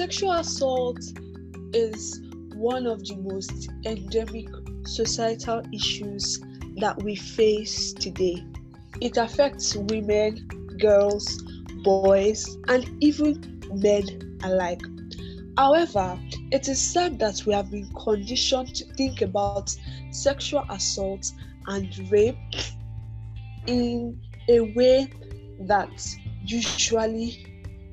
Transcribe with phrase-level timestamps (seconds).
[0.00, 0.98] Sexual assault
[1.74, 2.22] is
[2.54, 4.48] one of the most endemic
[4.86, 6.40] societal issues
[6.78, 8.42] that we face today.
[9.02, 10.48] It affects women,
[10.80, 11.42] girls,
[11.84, 14.80] boys, and even men alike.
[15.58, 16.18] However,
[16.50, 19.76] it is sad that we have been conditioned to think about
[20.12, 21.30] sexual assault
[21.66, 22.38] and rape
[23.66, 25.12] in a way
[25.66, 25.90] that
[26.46, 27.44] usually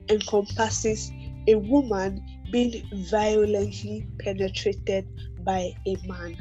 [0.10, 1.12] encompasses
[1.48, 5.08] a woman being violently penetrated
[5.44, 6.36] by a man.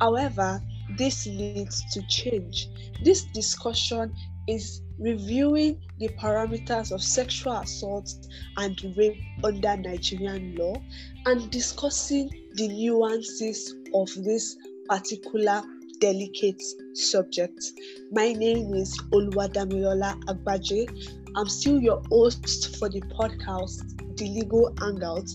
[0.00, 0.60] However,
[0.96, 2.68] this needs to change.
[3.04, 4.12] This discussion
[4.48, 8.10] is reviewing the parameters of sexual assault
[8.56, 10.74] and rape under Nigerian law
[11.26, 14.56] and discussing the nuances of this
[14.88, 15.62] particular
[16.00, 16.62] delicate
[16.94, 17.62] subject.
[18.12, 20.88] My name is Oluwadamilola Agbaje.
[21.36, 25.28] I'm still your host for the podcast, The Legal Hangout.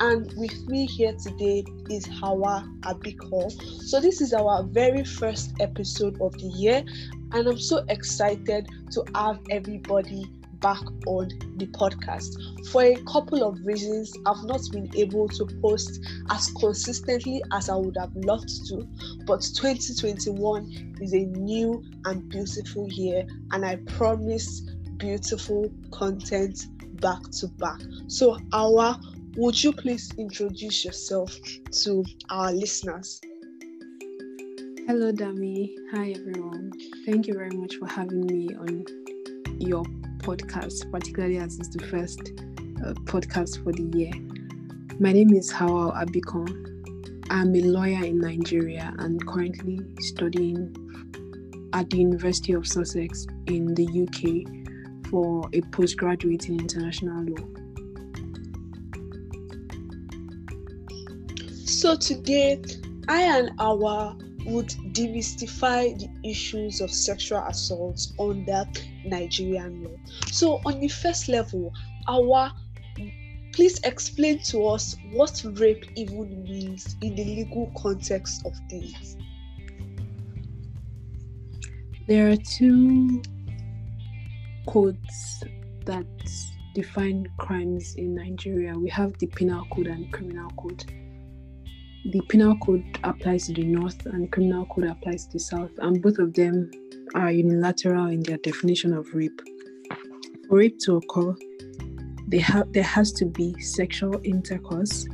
[0.00, 3.52] And with me here today is Hauwa Abikan.
[3.82, 6.84] So, this is our very first episode of the year,
[7.30, 10.26] and I'm so excited to have everybody
[10.60, 12.34] back on the podcast.
[12.72, 17.76] For a couple of reasons, I've not been able to post as consistently as I
[17.76, 18.88] would have loved to,
[19.26, 24.62] but 2021 is a new and beautiful year, and I promise
[24.96, 26.66] beautiful content
[27.00, 27.80] back to back.
[28.08, 29.00] So, Hauwa
[29.36, 31.36] would you please introduce yourself
[31.82, 33.20] to our listeners?
[34.86, 35.74] Hello, Dami.
[35.92, 36.72] Hi, everyone.
[37.04, 38.84] Thank you very much for having me on
[39.58, 39.82] your
[40.18, 42.20] podcast, particularly as it's the first
[42.84, 44.12] uh, podcast for the year.
[45.00, 47.26] My name is Hauwa Abikan.
[47.30, 50.76] I'm a lawyer in Nigeria and currently studying
[51.72, 54.63] at the University of Sussex in the UK
[55.10, 57.64] for a postgraduate in international law.
[61.64, 62.62] So today,
[63.08, 64.16] I and Hauwa
[64.46, 68.64] would demystify the issues of sexual assault under
[69.04, 69.96] Nigerian law.
[70.30, 71.72] So, on the first level,
[72.08, 72.52] Hauwa,
[73.52, 79.16] please explain to us what rape even means in the legal context of things.
[82.06, 83.22] There are two
[84.66, 85.44] codes
[85.86, 86.06] that
[86.74, 88.74] define crimes in Nigeria.
[88.78, 90.84] We have the Penal Code and Criminal Code
[92.06, 95.70] the penal code applies to the north and the criminal code applies to the south,
[95.78, 96.70] and both of them
[97.14, 99.40] are unilateral in their definition of rape.
[100.46, 101.34] For rape to occur,
[102.42, 105.06] ha- there has to be sexual intercourse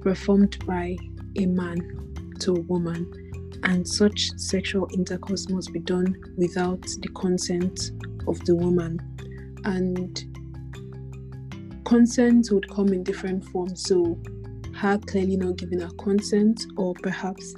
[0.00, 0.96] performed by
[1.36, 1.78] a man
[2.40, 3.06] to a woman,
[3.62, 7.92] and such sexual intercourse must be done without the consent
[8.28, 9.00] of the woman.
[9.64, 10.24] And
[11.84, 13.82] consent would come in different forms.
[13.84, 14.18] So
[14.76, 17.54] her clearly not giving her consent, or perhaps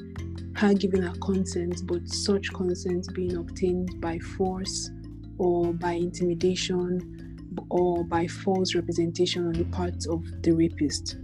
[0.54, 4.90] her giving her consent, but such consent being obtained by force
[5.38, 11.16] or by intimidation or by false representation on the part of the rapist.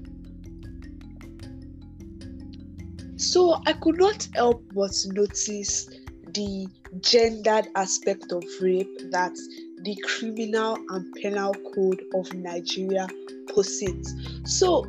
[3.17, 5.89] So I could not help but notice
[6.37, 6.69] the
[7.01, 9.35] gendered aspect of rape that
[9.83, 13.09] the criminal and penal code of Nigeria
[13.55, 14.13] posits.
[14.45, 14.87] So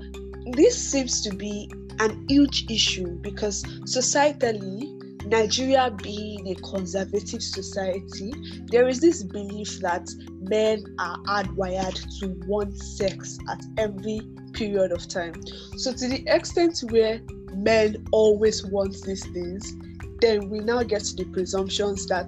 [0.52, 4.94] this seems to be an huge issue because societally,
[5.25, 8.34] Nigeria being a conservative society,
[8.68, 10.07] there is this belief that
[10.41, 14.22] men are hardwired to want sex at every
[14.53, 15.34] period of time.
[15.78, 17.19] So, to the extent where
[17.56, 19.75] men always want these things,
[20.22, 22.28] then we now get to the presumptions that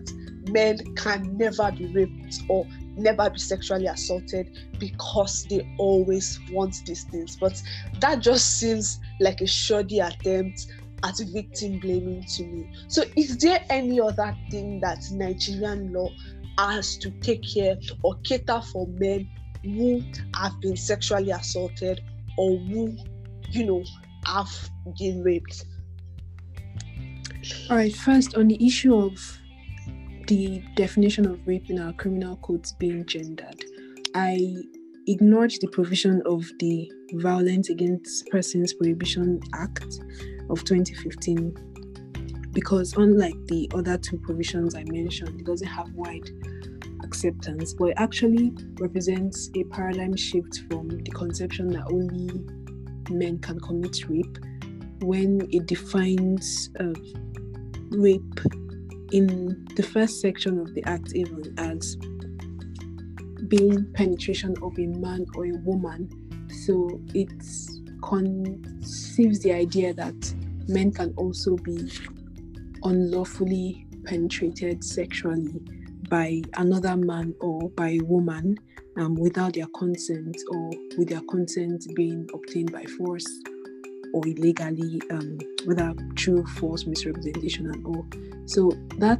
[0.49, 7.03] men can never be raped or never be sexually assaulted because they always want these
[7.05, 7.37] things.
[7.37, 7.61] But
[7.99, 10.67] that just seems like a shoddy attempt
[11.03, 12.69] at victim blaming to me.
[12.87, 16.09] So, is there any other thing that Nigerian law
[16.57, 19.29] has to take care or cater for men
[19.63, 20.03] who
[20.35, 22.01] have been sexually assaulted
[22.37, 22.97] or who,
[23.49, 23.83] you know,
[24.25, 25.65] have been raped?
[27.69, 29.39] All right, first on the issue of
[30.27, 33.63] the definition of rape in our criminal codes being gendered.
[34.15, 34.55] I
[35.07, 39.99] ignored the provision of the Violence Against Persons Prohibition Act
[40.49, 46.29] of 2015 because, unlike the other two provisions I mentioned, it doesn't have wide
[47.03, 52.45] acceptance, but it actually represents a paradigm shift from the conception that only
[53.09, 54.37] men can commit rape
[55.01, 56.93] when it defines uh,
[57.91, 58.39] rape
[59.11, 61.95] in the first section of the act even as
[63.47, 66.09] being penetration of a man or a woman.
[66.65, 67.31] So it
[68.01, 70.35] conceives the idea that
[70.67, 71.91] men can also be
[72.83, 75.61] unlawfully penetrated sexually
[76.09, 78.57] by another man or by a woman
[78.97, 83.27] um, without their consent or with their consent being obtained by force
[84.13, 88.05] or illegally, um, whether through false misrepresentation and all.
[88.45, 89.19] So that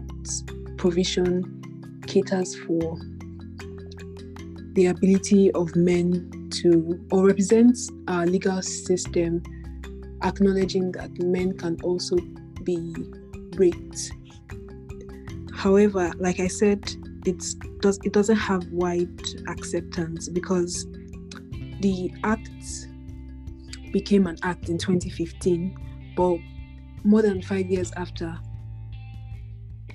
[0.77, 2.97] provision caters for
[4.74, 9.44] the ability of men to, or represents our legal system
[10.24, 12.18] acknowledging that men can also
[12.63, 12.95] be
[13.56, 14.12] raped.
[15.53, 16.89] However, like I said,
[17.25, 20.85] it's does it doesn't have wide acceptance because
[21.81, 22.48] the act
[23.91, 26.38] became an act in 2015, but
[27.03, 28.38] more than five years after,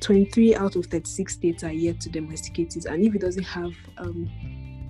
[0.00, 2.84] 23 out of 36 states are yet to domesticate it.
[2.86, 4.30] And if it doesn't have um,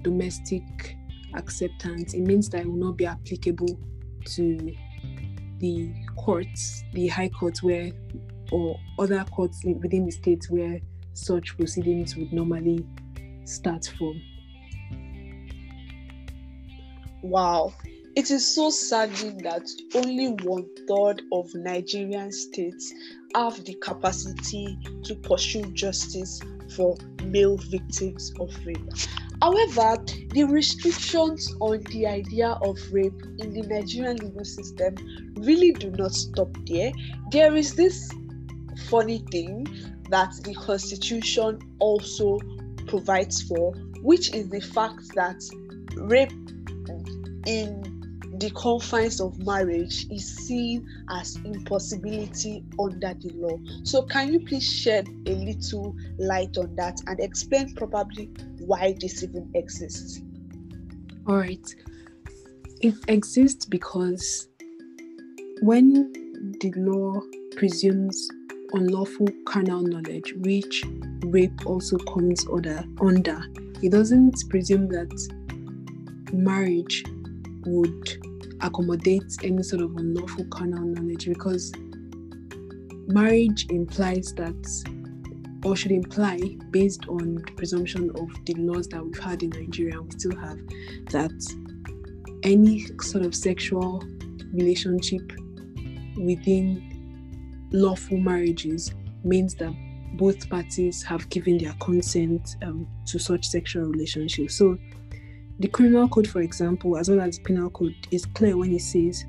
[0.03, 0.97] domestic
[1.35, 3.79] acceptance, it means that it will not be applicable
[4.27, 4.75] to
[5.59, 7.93] the courts, the high courts where,
[8.51, 10.81] or other courts within the states where
[11.13, 12.85] such proceedings would normally
[13.45, 14.21] start from.
[17.23, 17.73] Wow.
[18.17, 22.95] It is so saddening that only one third of Nigerian states
[23.35, 26.41] have the capacity to pursue justice
[26.77, 28.89] for male victims of rape.
[29.43, 29.97] However,
[30.29, 34.95] the restrictions on the idea of rape in the Nigerian legal system
[35.35, 36.93] really do not stop there.
[37.33, 38.09] There is this
[38.87, 39.67] funny thing
[40.11, 42.39] that the Constitution also
[42.87, 43.73] provides for,
[44.03, 45.43] which is the fact that
[45.97, 46.33] rape
[47.47, 47.94] in
[48.39, 53.59] the confines of marriage is seen as impossibility under the law.
[53.85, 59.23] So, can you please shed a little light on that and explain probably why this
[59.23, 60.21] even exists?
[61.27, 61.75] All right.
[62.81, 64.49] It exists because
[65.63, 66.13] when
[66.61, 67.21] the law
[67.57, 68.29] presumes
[68.73, 70.85] unlawful carnal knowledge, which
[71.27, 73.41] rape also comes under, under,
[73.83, 75.11] it doesn't presume that
[76.33, 77.05] marriage
[77.67, 81.73] would accommodate any sort of unlawful carnal knowledge because
[83.09, 84.55] marriage implies that
[85.65, 86.39] or should imply
[86.71, 90.59] based on the presumption of the laws that we've had in Nigeria we still have
[91.11, 91.33] that
[92.43, 94.03] any sort of sexual
[94.53, 95.33] relationship
[96.17, 96.91] within
[97.73, 98.95] lawful marriages
[99.25, 99.73] means that
[100.17, 104.55] both parties have given their consent um, to such sexual relationships.
[104.55, 104.79] So
[105.61, 108.81] the criminal code, for example, as well as the penal code, is clear when it
[108.81, 109.25] says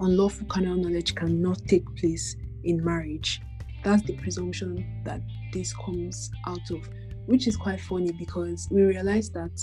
[0.00, 3.40] unlawful carnal knowledge cannot take place in marriage.
[3.84, 5.20] That's the presumption that
[5.52, 6.88] this comes out of,
[7.26, 9.60] which is quite funny because we realize that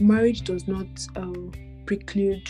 [0.00, 1.32] marriage does not uh,
[1.86, 2.48] preclude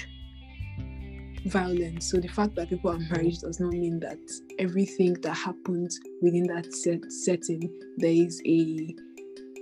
[1.46, 2.10] violence.
[2.10, 4.18] So the fact that people are married does not mean that
[4.58, 8.94] everything that happens within that set setting there is a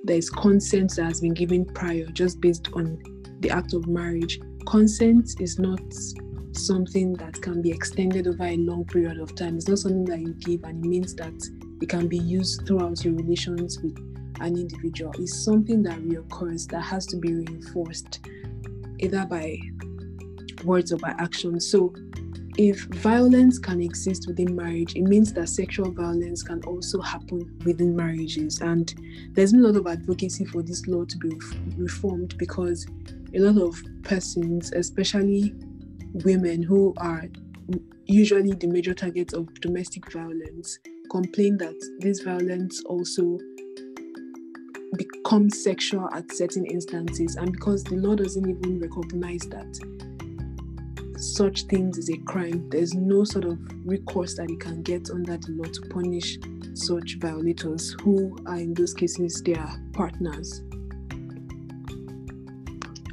[0.05, 2.99] there is consent that has been given prior just based on
[3.41, 4.41] the act of marriage.
[4.67, 5.81] Consent is not
[6.53, 9.57] something that can be extended over a long period of time.
[9.57, 11.35] It's not something that you give and it means that
[11.81, 13.97] it can be used throughout your relations with
[14.41, 15.13] an individual.
[15.19, 18.21] It's something that reoccurs that has to be reinforced
[18.99, 19.59] either by
[20.65, 21.61] words or by action.
[21.61, 21.95] So
[22.57, 27.95] if violence can exist within marriage, it means that sexual violence can also happen within
[27.95, 28.61] marriages.
[28.61, 28.93] And
[29.33, 31.31] there's been a lot of advocacy for this law to be
[31.77, 32.87] reformed because
[33.35, 35.55] a lot of persons, especially
[36.25, 37.25] women who are
[38.07, 40.79] usually the major targets of domestic violence,
[41.11, 43.39] complain that this violence also
[44.97, 47.37] becomes sexual at certain instances.
[47.37, 49.79] And because the law doesn't even recognize that
[51.21, 55.37] such things is a crime, there's no sort of recourse that you can get under
[55.37, 56.39] the law to punish
[56.75, 60.63] such violators who are in those cases their partners.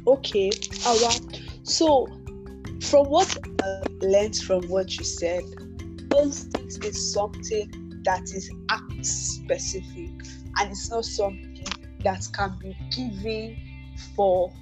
[0.06, 1.66] Okay, Hauwa.
[1.66, 2.06] So,
[2.80, 5.44] from what I learned from what you said,
[6.10, 10.10] consent is something that is act specific
[10.58, 11.66] and it's not something
[12.04, 13.56] that can be given
[14.16, 14.52] for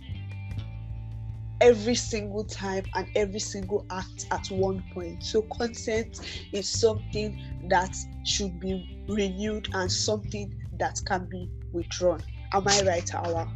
[1.60, 5.22] every single time and every single act at one point.
[5.22, 6.20] So, consent
[6.52, 12.20] is something that should be renewed and something that can be withdrawn.
[12.52, 13.50] Am I right, Hauwa?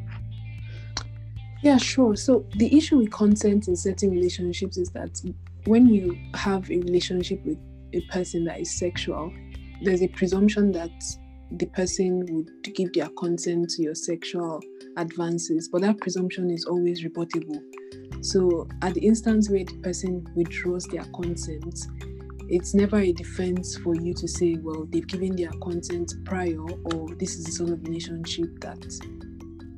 [1.63, 2.17] Yeah, sure.
[2.17, 5.21] So, the issue with consent in certain relationships is that
[5.67, 7.59] when you have a relationship with
[7.93, 9.33] a person that is sexual,
[9.83, 10.91] there's a presumption that
[11.53, 14.63] the person would give their consent to your sexual
[15.01, 17.61] advances, but that presumption is always rebuttable.
[18.23, 21.87] So, at the instance where the person withdraws their consent,
[22.49, 27.15] it's never a defense for you to say, well, they've given their consent prior, or
[27.15, 28.85] this is the sort of relationship that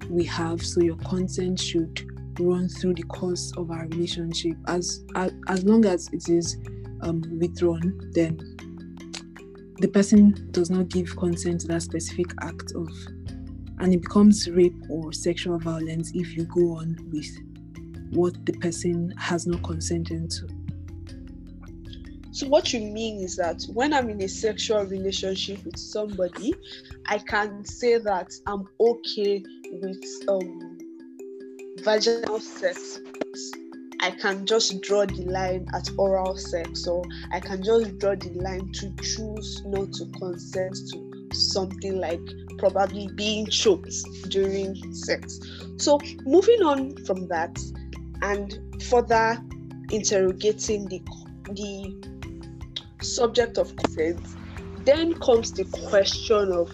[0.09, 2.09] we have, so your consent should
[2.41, 4.57] run through the course of our relationship.
[4.67, 6.57] As as, as long as it is
[7.03, 8.39] um, withdrawn, then
[9.79, 12.89] the person does not give consent to that specific act of,
[13.83, 17.29] and it becomes rape or sexual violence if you go on with
[18.13, 20.49] what the person has not consented to.
[22.31, 26.55] So what you mean is that when I'm in a sexual relationship with somebody,
[27.07, 30.79] I can say that I'm okay with um,
[31.81, 33.01] vaginal sex.
[34.01, 38.31] I can just draw the line at oral sex, or I can just draw the
[38.31, 42.21] line to choose not to consent to something like
[42.59, 43.93] probably being choked
[44.29, 45.41] during sex.
[45.79, 47.59] So, moving on from that
[48.23, 49.43] and further
[49.91, 51.03] interrogating the
[51.51, 54.21] the subject of consent,
[54.85, 56.71] then comes the question of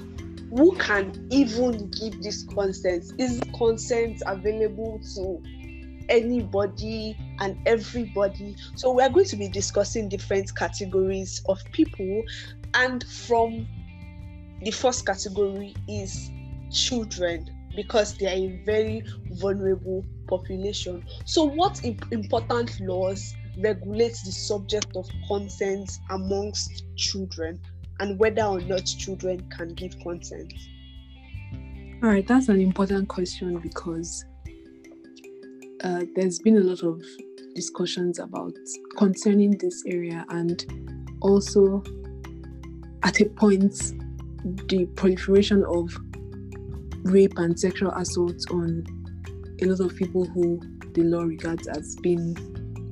[0.50, 3.12] who can even give this consent?
[3.18, 5.42] Is consent available to
[6.08, 8.56] anybody and everybody?
[8.74, 12.22] So, we are going to be discussing different categories of people,
[12.74, 13.66] and from
[14.62, 16.30] the first category is
[16.70, 21.04] children because they are a very vulnerable population.
[21.24, 27.60] So, what important laws regulate the subject of consent amongst children
[28.00, 30.52] and whether or not children can give consent?
[32.02, 34.24] All right, that's an important question because
[35.82, 37.02] uh, there's been a lot of
[37.54, 38.54] discussions about
[38.96, 40.64] concerning this area and
[41.20, 41.82] also
[43.02, 43.74] at a point
[44.68, 45.96] the proliferation of
[47.04, 48.84] rape and sexual assault on
[49.62, 50.60] a lot of people who
[50.92, 52.36] the law regards as being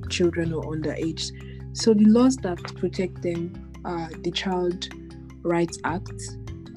[0.09, 1.31] children or underage.
[1.73, 4.89] So the laws that protect them are the Child
[5.43, 6.21] Rights Act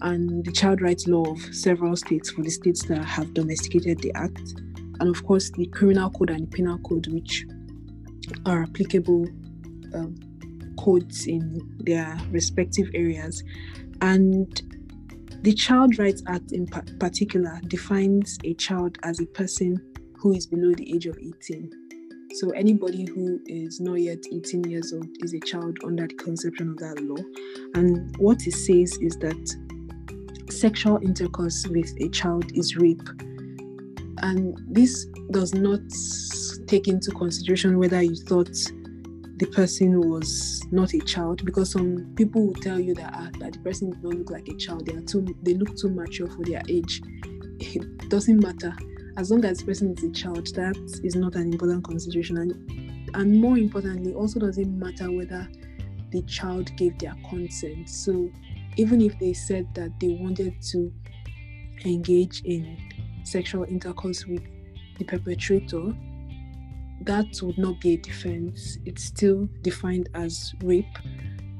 [0.01, 4.12] and the Child Rights Law of several states for the states that have domesticated the
[4.15, 4.53] act,
[5.00, 7.45] and of course the Criminal Code and the Penal Code, which
[8.45, 9.25] are applicable
[9.93, 10.15] um,
[10.77, 13.43] codes in their respective areas.
[14.01, 14.62] And
[15.41, 19.77] the Child Rights Act, in particular, defines a child as a person
[20.18, 21.72] who is below the age of 18.
[22.34, 26.70] So anybody who is not yet 18 years old is a child under the conception
[26.70, 27.24] of that law.
[27.74, 33.08] And what it says is that sexual intercourse with a child is rape.
[34.22, 35.79] And this does not
[36.68, 38.56] take into consideration whether you thought
[39.39, 43.53] the person was not a child because some people will tell you that, ah, that
[43.53, 46.27] the person does not look like a child they are too they look too mature
[46.27, 47.01] for their age
[47.60, 48.74] it doesn't matter
[49.19, 52.38] as long as the person is a child, that is not an important consideration.
[52.38, 55.46] And, and more importantly, also doesn't matter whether
[56.12, 57.89] the child gave their consent.
[57.89, 58.31] So
[58.77, 60.93] even if they said that they wanted to
[61.84, 62.77] engage in
[63.25, 64.43] sexual intercourse with
[64.98, 65.93] the perpetrator,
[67.10, 68.78] that would not be a defense.
[68.86, 70.86] It's still defined as rape.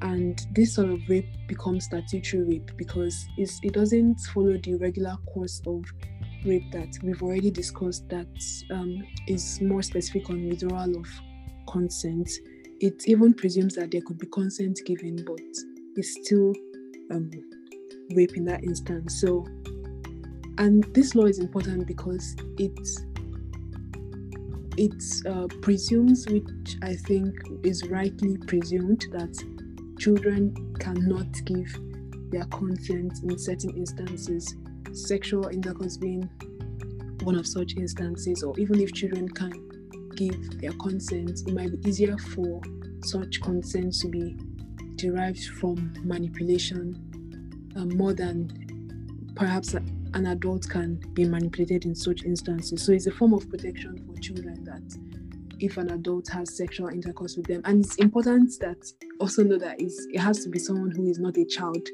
[0.03, 5.60] And this sort of rape becomes statutory rape because it doesn't follow the regular course
[5.65, 5.84] of
[6.46, 8.27] rape that we've already discussed that
[8.70, 11.08] um, is more specific on withdrawal of
[11.68, 12.29] consent.
[12.79, 15.39] It even presumes that there could be consent given, but
[15.96, 16.53] it's still
[17.10, 17.32] um,
[18.15, 19.20] rape in that instance.
[19.20, 19.48] So,
[20.60, 22.77] and this law is important because it
[24.79, 29.38] it uh, presumes, which I think is rightly presumed, that
[30.00, 31.67] children cannot give
[32.31, 34.55] their consent in certain instances.
[34.93, 36.29] Sexual intercourse being
[37.24, 39.51] one of such instances, or even if children can
[40.15, 42.62] give their consent, it might be easier for
[43.03, 44.38] such consent to be
[44.95, 46.95] derived from manipulation
[47.75, 48.50] uh, more than
[49.36, 49.75] perhaps
[50.13, 52.83] an adult can be manipulated in such instances.
[52.83, 54.81] So it's a form of protection for children that
[55.59, 59.75] if an adult has sexual intercourse with them, and it's important that also know that
[59.79, 61.87] it has to be someone who is not a child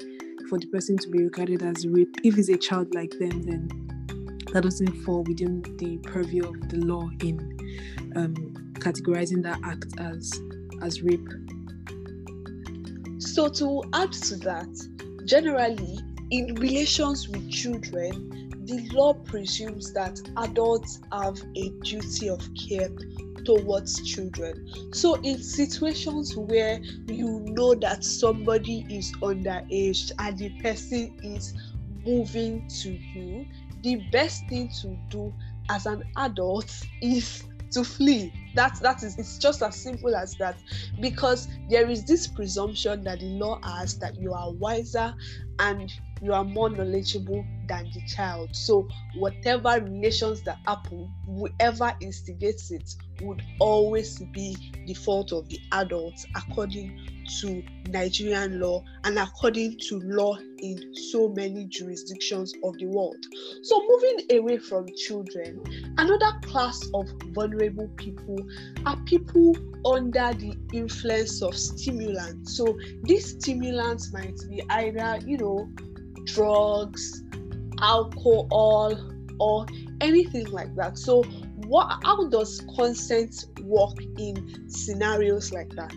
[0.48, 2.14] for the person to be regarded as rape.
[2.22, 3.68] If it's a child like them, then
[4.52, 7.38] that doesn't fall within the purview of the law in
[8.14, 8.34] um,
[8.74, 10.32] categorizing that act as
[10.82, 11.28] as rape.
[13.18, 15.98] So to add to that, generally
[16.30, 22.88] in relations with children, the law presumes that adults have a duty of care
[23.44, 24.68] towards children.
[24.92, 31.54] So, in situations where you know that somebody is underage and the person is
[32.04, 33.46] moving to you,
[33.82, 35.32] the best thing to do
[35.70, 38.32] as an adult is to flee.
[38.54, 40.58] That that is it's just as simple as that.
[41.00, 45.14] Because there is this presumption that the law has that you are wiser
[45.58, 45.92] and
[46.22, 52.94] you are more knowledgeable than the child so whatever relations that happen whoever instigates it
[53.22, 54.56] would always be
[54.86, 56.98] the fault of the adults according
[57.40, 63.24] to Nigerian law and according to law in so many jurisdictions of the world.
[63.62, 65.62] So, moving away from children,
[65.98, 68.38] another class of vulnerable people
[68.84, 72.56] are people under the influence of stimulants.
[72.56, 75.68] So, these stimulants might be either, you know,
[76.26, 77.22] drugs,
[77.80, 78.98] alcohol,
[79.40, 79.66] or
[80.00, 80.98] anything like that.
[80.98, 81.22] So,
[81.66, 85.94] what how does consent work in scenarios like that?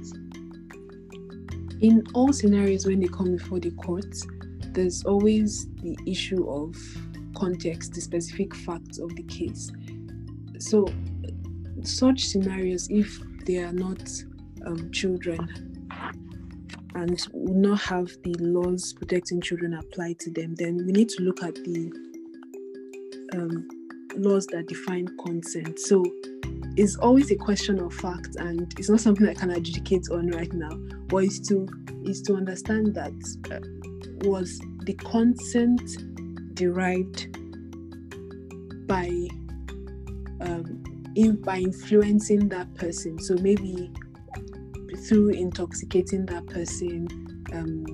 [1.81, 4.27] in all scenarios when they come before the courts,
[4.73, 6.75] there's always the issue of
[7.35, 9.71] context, the specific facts of the case.
[10.59, 10.87] So,
[11.83, 14.09] such scenarios, if they are not
[14.65, 15.68] um, children
[17.01, 21.43] and not have the laws protecting children applied to them, then we need to look
[21.43, 21.91] at the
[23.33, 23.67] um,
[24.17, 25.79] laws that define consent.
[25.79, 26.03] So,
[26.77, 30.51] it's always a question of fact and it's not something I can adjudicate on right
[30.53, 30.71] now,
[31.07, 31.67] but it's to
[32.05, 33.11] is to understand that
[33.51, 33.59] uh,
[34.29, 35.81] was the consent
[36.55, 37.35] derived
[38.87, 39.07] by
[40.41, 40.83] um,
[41.15, 43.19] in, by influencing that person.
[43.19, 43.91] So maybe
[44.97, 47.07] through intoxicating that person,
[47.53, 47.85] um,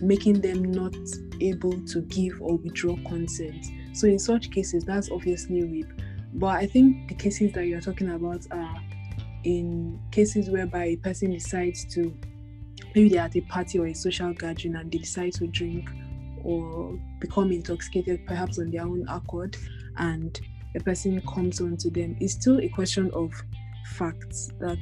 [0.00, 0.96] making them not
[1.40, 3.66] able to give or withdraw consent.
[3.92, 5.92] So in such cases, that's obviously rape.
[6.34, 8.76] But I think the cases that you're talking about are
[9.44, 12.14] in cases whereby a person decides to
[12.94, 15.88] maybe they're at a party or a social gathering and they decide to drink
[16.44, 19.56] or become intoxicated perhaps on their own accord
[19.98, 20.40] and
[20.76, 23.32] a person comes on to them it's still a question of
[23.86, 24.78] facts that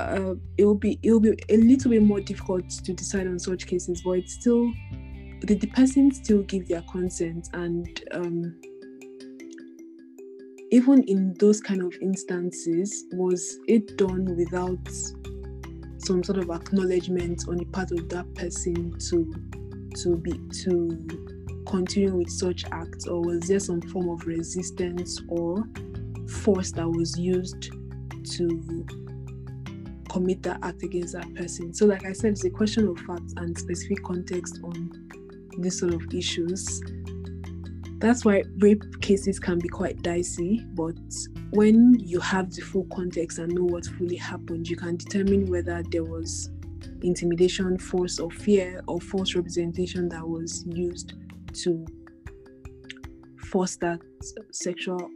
[0.00, 3.38] uh, it will be it will be a little bit more difficult to decide on
[3.38, 4.70] such cases but it's still
[5.42, 8.54] the, the person still give their consent and um,
[10.70, 14.78] even in those kind of instances, was it done without
[15.98, 19.34] some sort of acknowledgement on the part of that person to
[20.02, 20.32] to be
[20.62, 21.08] to
[21.66, 25.64] continue with such acts, or was there some form of resistance or
[26.28, 27.72] force that was used
[28.24, 28.86] to
[30.10, 31.72] commit that act against that person?
[31.72, 35.08] So, like I said, it's a question of facts and specific context on
[35.58, 36.80] this sort of issues
[38.00, 40.96] that's why rape cases can be quite dicey but
[41.50, 45.82] when you have the full context and know what fully happened you can determine whether
[45.90, 46.50] there was
[47.02, 51.12] intimidation force or fear or false representation that was used
[51.52, 51.84] to
[53.50, 54.00] force that
[54.50, 55.10] sexual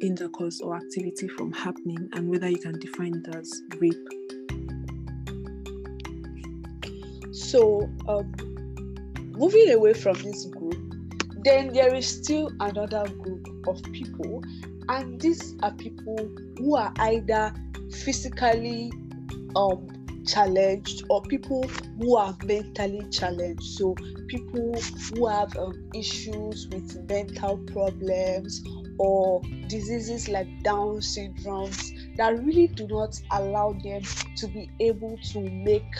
[0.00, 4.08] intercourse or activity from happening and whether you can define it as rape
[7.32, 8.32] so um,
[9.32, 10.86] moving away from this group
[11.46, 14.42] then there is still another group of people,
[14.88, 16.28] and these are people
[16.58, 17.54] who are either
[17.92, 18.90] physically
[19.54, 19.86] um,
[20.26, 21.62] challenged or people
[22.00, 23.62] who are mentally challenged.
[23.62, 23.94] So,
[24.26, 24.74] people
[25.14, 28.60] who have um, issues with mental problems
[28.98, 34.02] or diseases like Down syndromes that really do not allow them
[34.36, 35.94] to be able to make,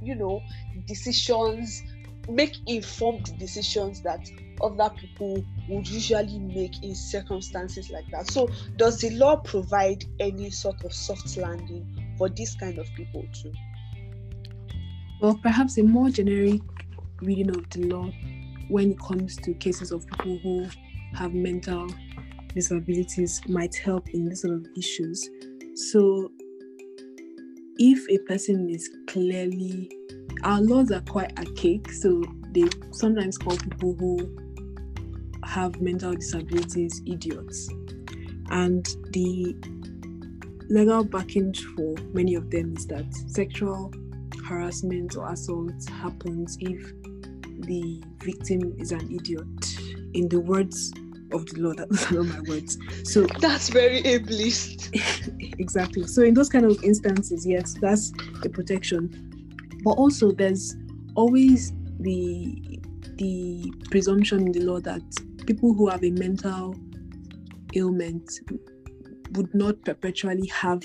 [0.00, 0.40] you know,
[0.86, 1.82] decisions,
[2.28, 4.28] make informed decisions that
[4.60, 8.30] other people would usually make in circumstances like that.
[8.30, 13.24] So, does the law provide any sort of soft landing for this kind of people
[13.32, 13.52] too?
[15.20, 16.60] Well, perhaps a more generic
[17.20, 18.10] reading of the law
[18.68, 20.68] when it comes to cases of people who
[21.14, 21.88] have mental
[22.54, 25.28] disabilities might help in these sort of issues.
[25.74, 26.30] So,
[27.78, 29.90] if a person is clearly,
[30.44, 34.36] our laws are quite archaic, so they sometimes call people who
[35.44, 37.68] have mental disabilities idiots.
[38.50, 39.56] And the
[40.68, 43.92] legal backing for many of them is that sexual
[44.46, 46.92] harassment or assault happens if
[47.66, 49.46] the victim is an idiot.
[50.14, 50.92] In the words
[51.32, 52.78] of the law, those are not my words.
[53.04, 54.90] So that's very ableist.
[55.58, 56.06] exactly.
[56.06, 58.12] So in those kind of instances, yes, that's
[58.44, 59.10] a protection.
[59.84, 60.76] But also there's
[61.14, 62.80] always the
[63.16, 65.02] the presumption in the law that
[65.46, 66.74] people who have a mental
[67.74, 68.40] ailment
[69.32, 70.82] would not perpetually have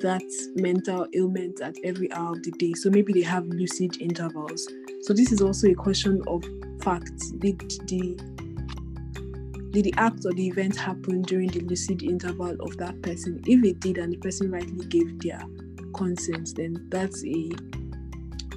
[0.00, 0.22] that
[0.56, 2.72] mental ailment at every hour of the day.
[2.74, 4.66] So maybe they have lucid intervals.
[5.02, 6.44] So this is also a question of
[6.82, 7.12] fact.
[7.38, 8.18] Did the
[9.74, 13.42] did the act or the event happen during the lucid interval of that person?
[13.44, 15.42] If it did and the person rightly gave their
[15.94, 17.50] consent, then that's a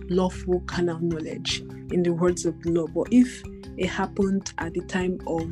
[0.10, 2.86] lawful carnal knowledge in the words of the law.
[2.86, 3.44] But if
[3.78, 5.52] it happened at the time of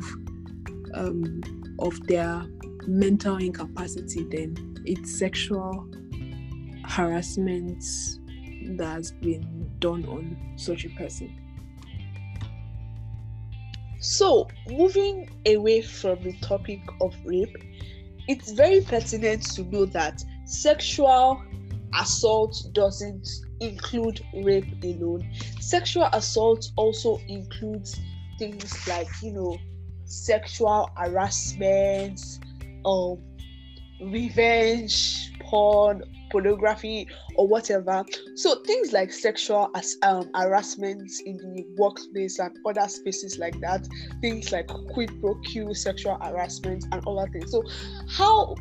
[0.94, 1.40] um,
[1.80, 2.44] of their
[2.86, 5.88] mental incapacity, then it's sexual
[6.84, 7.82] harassment
[8.76, 11.45] that has been done on such a person.
[14.06, 17.56] So, moving away from the topic of rape,
[18.28, 21.42] it's very pertinent to know that sexual
[21.92, 25.28] assault doesn't include rape alone.
[25.58, 27.98] Sexual assault also includes
[28.38, 29.58] things like, you know,
[30.04, 32.20] sexual harassment,
[32.84, 33.18] um,
[34.00, 38.04] revenge porn, pornography, or whatever.
[38.34, 43.86] So things like sexual as, um, harassment in the workplace and other spaces like that,
[44.20, 47.50] things like quid pro quo sexual harassment and other things.
[47.50, 47.62] So
[48.08, 48.54] how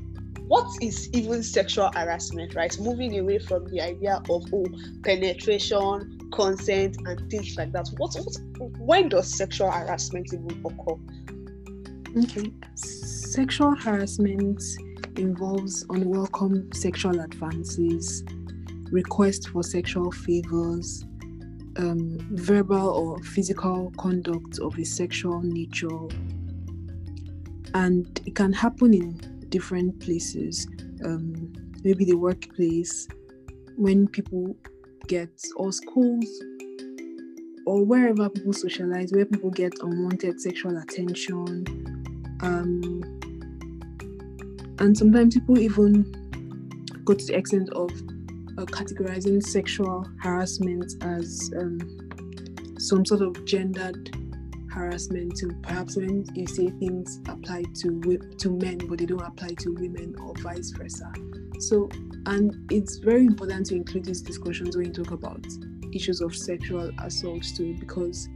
[0.47, 2.78] what is even sexual harassment, right?
[2.80, 4.65] Moving away from the idea of oh
[5.04, 7.88] penetration, consent, and things like that.
[7.97, 10.99] What, what when does sexual harassment even occur?
[12.23, 14.62] Okay, sexual harassment
[15.19, 18.23] involves unwelcome sexual advances,
[18.91, 21.04] requests for sexual favors,
[21.78, 26.08] um, verbal or physical conduct of a sexual nature,
[27.73, 30.67] and it can happen in different places.
[31.04, 33.08] Um, maybe the workplace,
[33.75, 34.56] when people
[35.08, 36.25] get, or schools,
[37.65, 41.65] or wherever people socialize, where people get unwanted sexual attention.
[42.41, 43.14] Um,
[44.80, 46.04] and sometimes people even
[47.06, 47.92] go to the extent of
[48.58, 51.80] uh, categorizing sexual harassment as um,
[52.80, 54.16] some sort of gendered
[54.72, 59.48] harassment to perhaps when you say things apply to to men but they don't apply
[59.48, 61.12] to women or vice versa.
[61.60, 61.90] So
[62.26, 65.46] and it's very important to include these discussions when you talk about
[65.94, 68.28] issues of sexual assault too because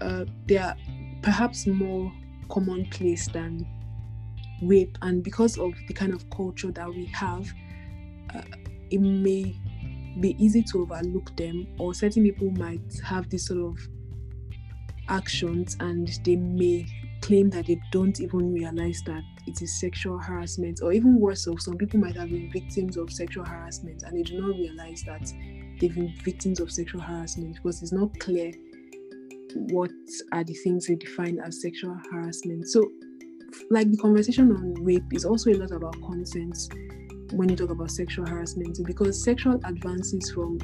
[0.00, 0.76] uh, they are
[1.22, 2.10] perhaps more
[2.48, 3.66] commonplace than
[4.62, 7.46] rape and because of the kind of culture that we have
[8.34, 8.42] uh,
[8.90, 9.56] it may
[10.20, 13.78] be easy to overlook them or certain people might have this sort of
[15.08, 16.86] actions and they may
[17.22, 21.60] claim that they don't even realize that it is sexual harassment or even worse of
[21.60, 25.32] some people might have been victims of sexual harassment and they do not realize that
[25.80, 28.52] they've been victims of sexual harassment because it's not clear
[29.54, 29.90] what
[30.32, 32.66] are the things we define as sexual harassment.
[32.68, 32.90] So
[33.70, 36.56] like the conversation on rape is also a lot about consent
[37.32, 40.58] when you talk about sexual harassment because sexual advances from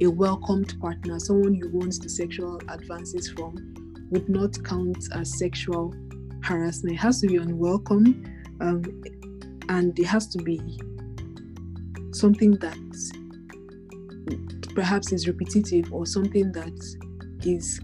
[0.00, 3.54] a welcomed partner, someone you want the sexual advances from,
[4.10, 5.94] would not count as sexual
[6.42, 6.94] harassment.
[6.96, 8.24] It has to be unwelcome,
[8.60, 8.82] um,
[9.68, 10.60] and it has to be
[12.12, 12.78] something that
[14.74, 16.96] perhaps is repetitive or something that
[17.44, 17.80] is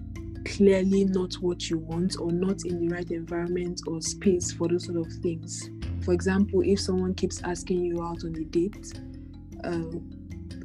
[0.56, 4.86] clearly not what you want or not in the right environment or space for those
[4.86, 5.70] sort of things.
[6.04, 9.00] For example, if someone keeps asking you out on a date,
[9.64, 9.98] uh,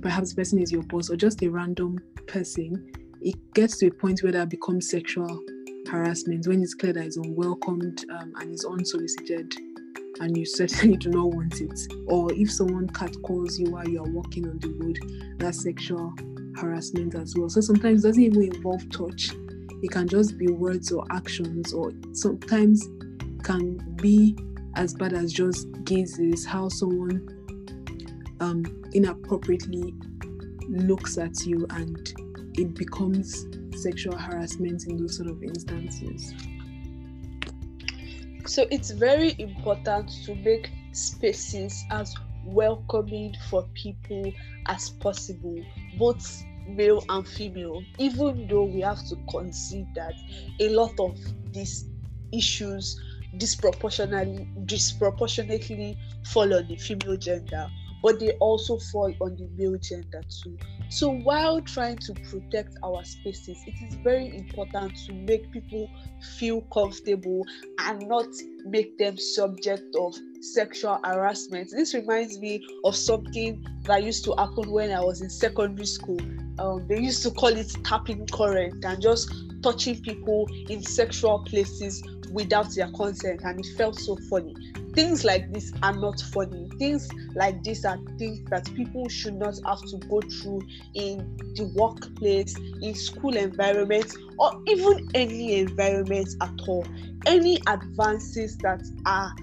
[0.01, 2.91] perhaps the person is your boss or just a random person,
[3.21, 5.43] it gets to a point where that becomes sexual
[5.89, 9.53] harassment when it's clear that it's unwelcomed um, and is unsolicited
[10.19, 11.79] and you certainly do not want it.
[12.07, 16.13] Or if someone catcalls you while you are walking on the road, that's sexual
[16.55, 17.49] harassment as well.
[17.49, 19.31] So sometimes it doesn't even involve touch.
[19.83, 22.87] It can just be words or actions, or sometimes
[23.43, 24.35] can be
[24.75, 27.27] as bad as just gazes, how someone
[28.39, 29.93] um, inappropriately
[30.69, 32.13] looks at you and
[32.57, 36.33] it becomes sexual harassment in those sort of instances.
[38.45, 42.15] So it's very important to make spaces as
[42.45, 44.31] welcoming for people
[44.67, 45.57] as possible,
[45.97, 50.13] both male and female, even though we have to concede that
[50.59, 51.17] a lot of
[51.51, 51.85] these
[52.31, 52.99] issues
[53.37, 57.67] disproportionately disproportionately fall on the female gender
[58.03, 60.57] but they also fall on the male gender too.
[60.89, 65.89] So while trying to protect our spaces, it is very important to make people
[66.37, 67.45] feel comfortable
[67.79, 68.27] and not
[68.65, 71.71] make them subject of sexual harassment.
[71.71, 76.19] This reminds me of something that used to happen when I was in secondary school.
[76.59, 82.03] Um, they used to call it tapping current and just touching people in sexual places
[82.31, 84.55] without their consent and it felt so funny.
[84.93, 86.69] Things like this are not funny.
[86.77, 90.61] Things like this are things that people should not have to go through
[90.93, 91.17] in
[91.55, 96.85] the workplace in school environment or even any environment at all.
[97.25, 99.33] Any advances that are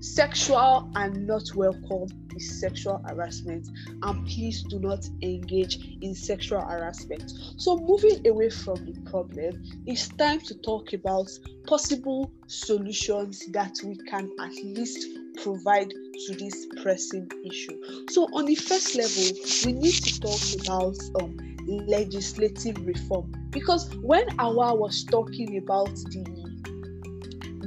[0.00, 3.68] sexual and not welcome sexual harassment
[4.02, 7.32] and please do not engage in sexual harassment.
[7.56, 11.30] So moving away from the problem it's time to talk about
[11.66, 15.06] possible solutions that we can at least
[15.42, 18.06] provide to this pressing issue.
[18.10, 23.32] So on the first level we need to talk about um, legislative reform.
[23.50, 26.44] Because when Hauwa was talking about the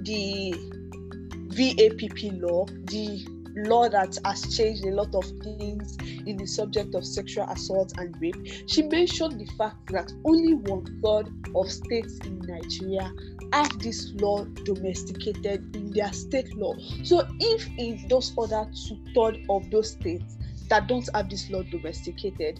[0.03, 0.53] the
[1.57, 3.25] VAPP law, the
[3.65, 8.15] law that has changed a lot of things in the subject of sexual assault and
[8.21, 8.35] rape,
[8.67, 13.11] she mentioned the fact that only one third of states in Nigeria
[13.53, 16.75] have this law domesticated in their state law.
[17.03, 20.37] So, if in those other two thirds of those states
[20.69, 22.59] that don't have this law domesticated,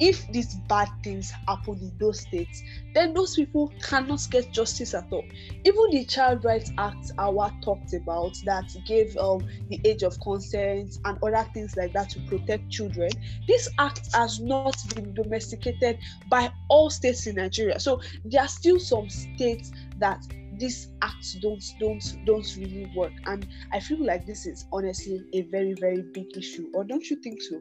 [0.00, 2.62] if these bad things happen in those states,
[2.94, 5.24] then those people cannot get justice at all.
[5.64, 10.96] Even the Child Rights Act Hauwa talked about that gave um, the age of consent
[11.04, 13.10] and other things like that to protect children,
[13.46, 15.98] this act has not been domesticated
[16.30, 17.78] by all states in Nigeria.
[17.80, 20.22] So there are still some states that
[20.58, 25.42] these acts don't don't don't really work and i feel like this is honestly a
[25.42, 27.60] very very big issue or don't you think so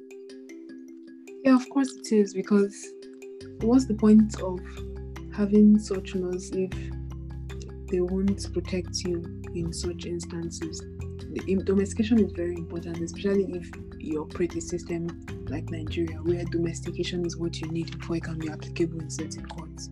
[1.47, 2.75] yeah, of course it is because
[3.61, 4.59] what's the point of
[5.33, 6.71] having such laws if
[7.89, 9.23] they won't protect you
[9.55, 10.81] in such instances?
[11.29, 17.25] The domestication is very important, especially if you operate a system like Nigeria, where domestication
[17.25, 19.89] is what you need before it can be applicable in certain courts.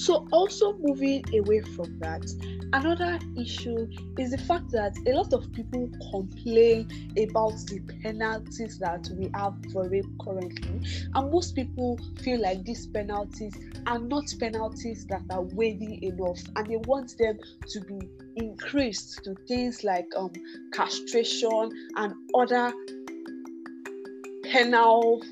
[0.00, 2.24] So, also moving away from that,
[2.72, 3.86] another issue
[4.16, 9.52] is the fact that a lot of people complain about the penalties that we have
[9.74, 10.80] for rape currently,
[11.14, 13.54] and most people feel like these penalties
[13.86, 18.00] are not penalties that are weighty enough, and they want them to be
[18.36, 20.32] increased to things like um,
[20.72, 22.72] castration and other
[24.44, 25.22] penal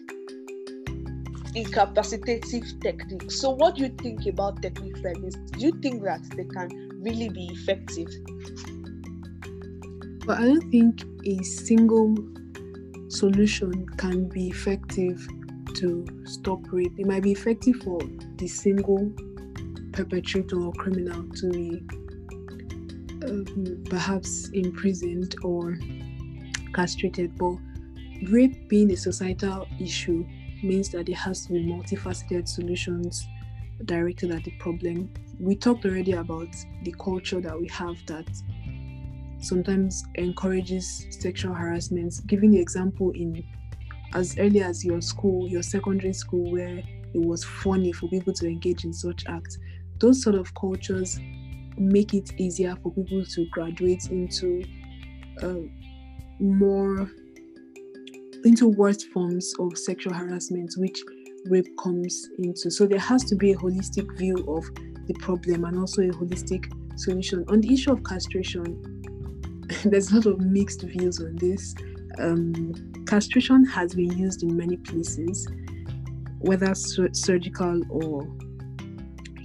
[1.55, 3.41] incapacitative techniques.
[3.41, 5.35] So, what do you think about techniques like this?
[5.35, 8.09] Do you think that they can really be effective?
[10.27, 12.15] But I don't think a single
[13.09, 15.27] solution can be effective
[15.75, 16.93] to stop rape.
[16.99, 18.01] It might be effective for
[18.37, 19.11] the single
[19.93, 21.83] perpetrator or criminal to be
[23.27, 25.79] um, perhaps imprisoned or
[26.75, 27.57] castrated, but
[28.29, 30.27] rape being a societal issue
[30.63, 33.27] means that there has to be multifaceted solutions
[33.85, 35.13] directed at the problem.
[35.39, 36.49] We talked already about
[36.83, 38.27] the culture that we have that
[39.41, 42.15] sometimes encourages sexual harassment.
[42.27, 43.45] Giving the example in
[44.15, 48.47] as early as your school, your secondary school, where it was funny for people to
[48.47, 49.59] engage in such acts,
[49.99, 51.19] those sort of cultures
[51.77, 54.65] make it easier for people to graduate into
[55.43, 55.55] uh,
[56.41, 57.11] more
[58.45, 61.01] into worse forms of sexual harassment, which
[61.47, 62.71] rape comes into.
[62.71, 64.65] So there has to be a holistic view of
[65.07, 67.45] the problem and also a holistic solution.
[67.49, 69.03] On the issue of castration,
[69.85, 71.75] there's a lot of mixed views on this.
[72.19, 72.75] Um,
[73.07, 75.47] castration has been used in many places,
[76.41, 78.27] whether sur- surgical or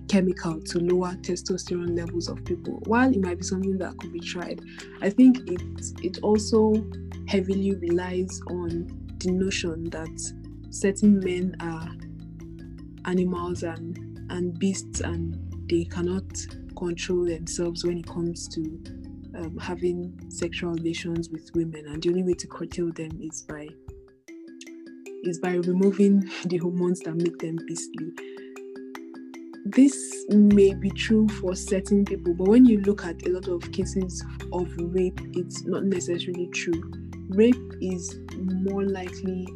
[0.07, 2.81] chemical to lower testosterone levels of people.
[2.85, 4.61] While it might be something that could be tried,
[5.01, 5.61] I think it
[6.03, 6.73] it also
[7.33, 10.33] heavily relies on the notion that
[10.69, 11.89] certain men are
[13.09, 13.97] animals and
[14.29, 15.35] and beasts and
[15.67, 16.23] they cannot
[16.77, 18.61] control themselves when it comes to
[19.35, 21.87] um, having sexual relations with women.
[21.87, 23.67] And the only way to curtail them is by
[25.23, 28.11] is by removing the hormones that make them beastly.
[29.65, 33.71] This may be true for certain people but when you look at a lot of
[33.71, 39.47] cases of rape it's not necessarily true rape is more likely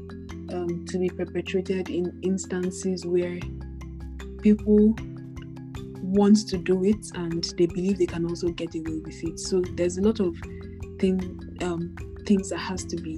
[0.53, 3.39] um, to be perpetrated in instances where
[4.41, 4.95] people
[6.01, 9.39] want to do it and they believe they can also get away with it.
[9.39, 10.35] So there's a lot of
[10.99, 13.17] thing, um, things that has to be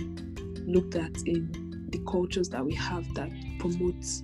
[0.66, 4.24] looked at in the cultures that we have that promotes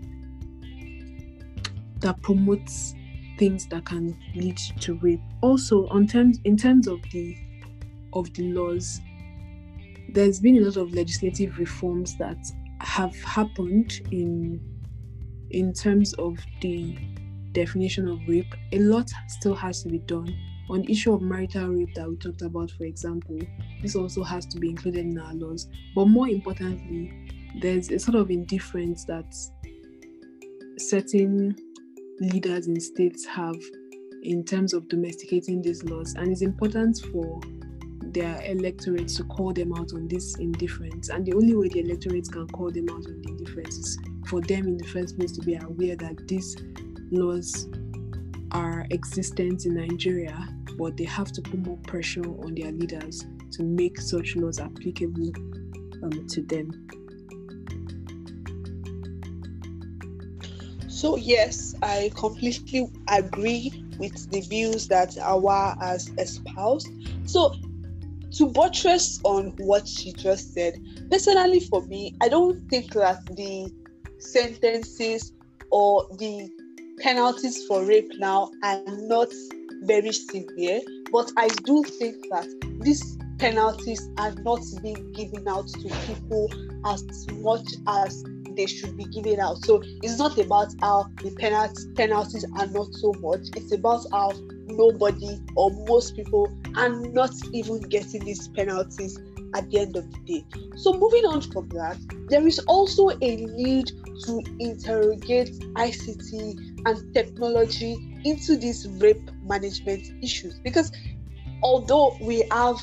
[1.99, 2.93] that promotes
[3.39, 5.21] things that can lead to rape.
[5.41, 7.37] Also, on terms in terms of the
[8.13, 8.99] of the laws,
[10.15, 12.37] there's been a lot of legislative reforms that
[12.79, 14.61] have happened in
[15.51, 16.97] in terms of the
[17.51, 20.33] definition of rape, a lot still has to be done.
[20.69, 23.39] On the issue of marital rape that we talked about, for example,
[23.81, 25.67] this also has to be included in our laws.
[25.93, 27.13] But more importantly,
[27.61, 29.33] there's a sort of indifference that
[30.77, 31.55] certain
[32.19, 33.55] leaders in states have
[34.23, 37.39] in terms of domesticating these laws, and it's important for
[38.15, 41.09] their electorates to call them out on this indifference.
[41.09, 44.41] And the only way the electorates can call them out on the indifference is for
[44.41, 46.55] them in the first place to be aware that these
[47.11, 47.67] laws
[48.51, 50.47] are existent in Nigeria,
[50.77, 55.31] but they have to put more pressure on their leaders to make such laws applicable
[56.03, 56.71] um, to them.
[60.87, 66.89] So, yes, I completely agree with the views that Hauwa has espoused.
[67.25, 67.53] So,
[68.37, 70.75] to buttress on what she just said,
[71.09, 73.71] personally for me, I don't think that the
[74.19, 75.31] sentences
[75.71, 76.49] or the
[76.99, 79.29] penalties for rape now are not
[79.83, 82.47] very severe, but I do think that
[82.81, 86.49] these penalties are not being given out to people
[86.85, 88.23] as much as
[88.55, 89.63] they should be given out.
[89.65, 93.47] So it's not about how the penalties penalties are not so much.
[93.55, 94.31] It's about how
[94.67, 99.19] nobody or most people are not even getting these penalties
[99.53, 100.45] at the end of the day.
[100.77, 101.97] So moving on from that,
[102.29, 103.87] there is also a need
[104.25, 110.91] to interrogate ICT and technology into these rape management issues because
[111.63, 112.81] although we have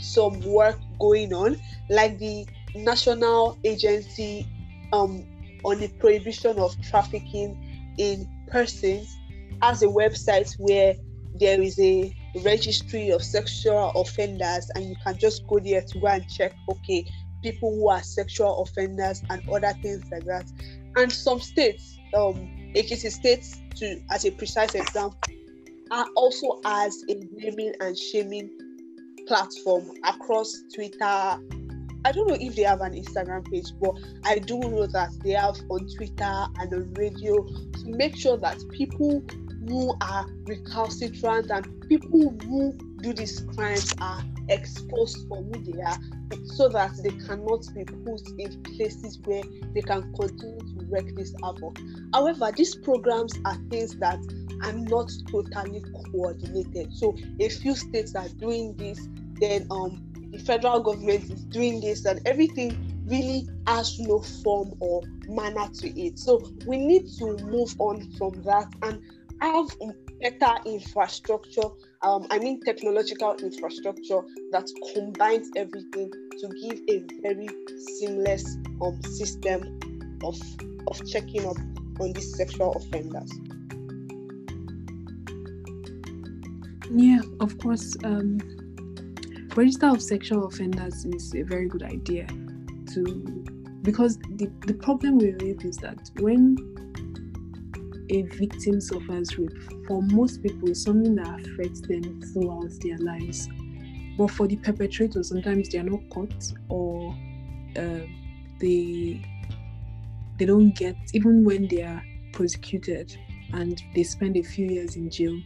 [0.00, 4.46] some work going on, like the National Agency
[4.92, 5.26] um,
[5.64, 9.16] on the prohibition of trafficking in persons
[9.62, 10.94] as a website where
[11.38, 16.06] there is a registry of sexual offenders and you can just go there to go
[16.06, 17.04] and check okay
[17.42, 20.50] people who are sexual offenders and other things like that.
[20.96, 25.18] And some states um states to as a precise example
[25.90, 28.50] are also as a naming and shaming
[29.26, 31.38] platform across Twitter
[32.04, 35.32] I don't know if they have an Instagram page, but I do know that they
[35.32, 39.22] have on Twitter and on radio to make sure that people
[39.68, 45.96] who are recalcitrant and people who do these crimes are exposed for who they are
[46.44, 49.42] so that they cannot be put in places where
[49.74, 51.78] they can continue to wreak this havoc.
[52.12, 54.18] However, these programs are things that
[54.64, 55.82] are not totally
[56.12, 56.92] coordinated.
[56.94, 59.08] So a few states are doing this,
[59.40, 65.02] then um the federal government is doing this and everything really has no form or
[65.28, 66.18] manner to it.
[66.18, 69.02] So we need to move on from that and
[69.40, 69.70] have
[70.20, 71.68] better infrastructure.
[72.02, 77.48] Um, I mean technological infrastructure that combines everything to give a very
[77.98, 79.78] seamless um, system
[80.22, 80.40] of
[80.86, 81.56] of checking up
[82.00, 83.30] on these sexual offenders.
[86.92, 87.96] Yeah, of course.
[88.04, 88.38] Um,
[89.60, 92.26] register of sexual offenders is a very good idea
[92.94, 93.02] to
[93.82, 96.56] because the, the problem with rape is that when
[98.08, 99.52] a victim suffers rape
[99.86, 103.48] for most people it's something that affects them throughout their lives.
[104.16, 107.14] But for the perpetrator sometimes they are not caught or
[107.76, 108.06] uh,
[108.60, 109.22] they
[110.38, 113.14] they don't get even when they are prosecuted
[113.52, 115.38] and they spend a few years in jail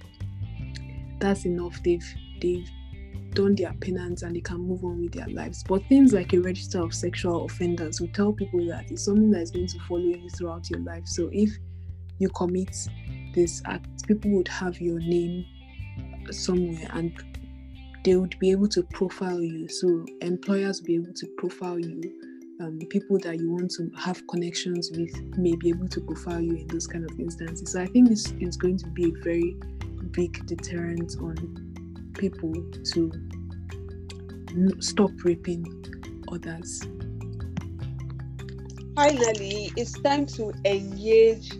[1.18, 1.83] that's enough.
[1.83, 2.68] They've they've
[3.35, 5.62] done their penance and they can move on with their lives.
[5.62, 9.42] But things like a register of sexual offenders will tell people that it's something that
[9.42, 11.07] is going to follow you throughout your life.
[11.07, 11.51] So if
[12.18, 12.75] you commit
[13.35, 15.44] this act, people would have your name
[16.31, 17.12] somewhere and
[18.05, 19.68] they would be able to profile you.
[19.68, 22.20] So employers be able to profile you.
[22.61, 26.57] Um, people that you want to have connections with may be able to profile you
[26.57, 27.73] in those kind of instances.
[27.73, 29.57] So I think this is going to be a very
[30.12, 31.73] big deterrent on
[32.14, 32.53] people
[32.92, 33.12] to
[34.81, 35.64] stop raping
[36.33, 36.83] others.
[38.94, 41.51] Finally, it's time to engage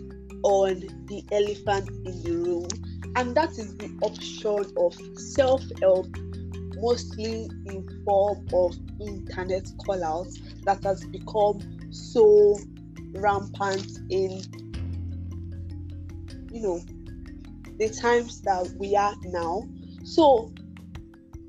[0.43, 2.67] on the elephant in the room,
[3.15, 6.07] and that is the option of self help,
[6.77, 11.59] mostly in form of internet callouts that has become
[11.91, 12.57] so
[13.13, 14.41] rampant in
[16.51, 16.79] you know
[17.77, 19.61] the times that we are now
[20.03, 20.51] so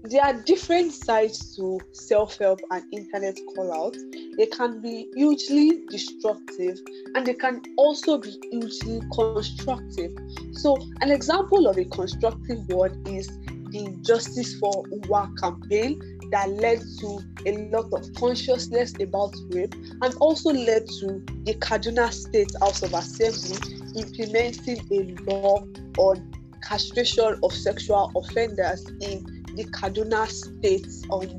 [0.09, 3.98] there are different sides to self-help and internet call-outs.
[4.36, 6.78] They can be hugely destructive
[7.14, 10.12] and they can also be hugely constructive.
[10.52, 13.26] So an example of a constructive one is
[13.70, 16.00] the Justice for Uwa campaign
[16.30, 22.12] that led to a lot of consciousness about rape and also led to the Kaduna
[22.12, 25.66] State House of Assembly implementing a law
[25.98, 26.32] on
[26.62, 31.38] castration of sexual offenders in the Kaduna state's um,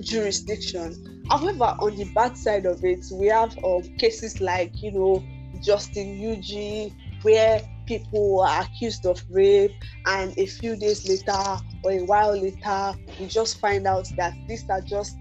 [0.00, 1.24] jurisdiction.
[1.30, 5.24] However, on the bad side of it, we have um, cases like, you know,
[5.62, 6.92] Justin UG,
[7.22, 9.72] where people are accused of rape,
[10.06, 14.68] and a few days later or a while later, we just find out that these
[14.68, 15.16] are just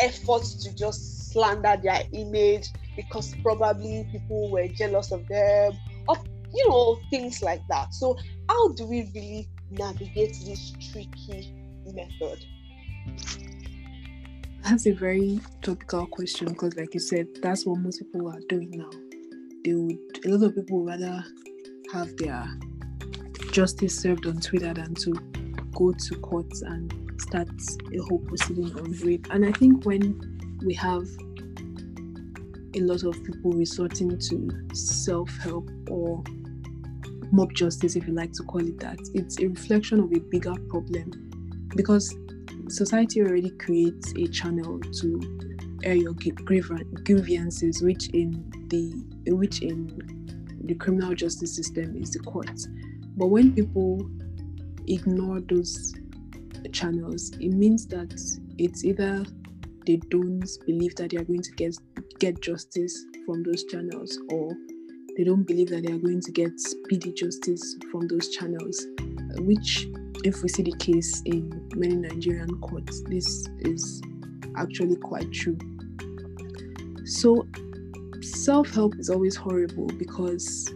[0.00, 5.72] efforts to just slander their image because probably people were jealous of them,
[6.08, 6.16] or
[6.54, 7.92] you know, things like that.
[7.92, 8.16] So,
[8.48, 11.54] how do we really navigate this tricky
[11.92, 12.44] method?
[14.62, 18.70] That's a very topical question because, like you said, that's what most people are doing
[18.70, 18.90] now.
[19.64, 21.24] They would, a lot of people rather
[21.92, 22.48] have their
[23.52, 25.12] justice served on Twitter than to
[25.74, 27.48] go to court and start
[27.92, 29.26] a whole proceeding on rape.
[29.30, 31.06] And I think when we have
[32.74, 36.24] a lot of people resorting to self help or
[37.34, 40.54] mob justice, if you like to call it that, it's a reflection of a bigger
[40.68, 41.10] problem
[41.74, 42.16] because
[42.68, 45.20] society already creates a channel to
[45.82, 49.90] air your grievances, which in the which in
[50.64, 52.68] the criminal justice system is the courts.
[53.16, 54.08] But when people
[54.86, 55.92] ignore those
[56.72, 58.14] channels, it means that
[58.58, 59.24] it's either
[59.86, 61.76] they don't believe that they are going to get
[62.20, 64.52] get justice from those channels, or
[65.16, 68.86] they don't believe that they are going to get speedy justice from those channels,
[69.38, 69.88] which
[70.24, 74.02] if we see the case in many Nigerian courts, this is
[74.56, 75.58] actually quite true.
[77.04, 77.46] So,
[78.22, 80.72] self help is always horrible because